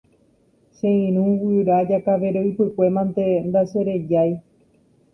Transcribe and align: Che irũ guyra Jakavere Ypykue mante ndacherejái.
Che 0.75 0.89
irũ 1.07 1.23
guyra 1.41 1.77
Jakavere 1.89 2.39
Ypykue 2.49 2.87
mante 2.95 3.25
ndacherejái. 3.47 4.31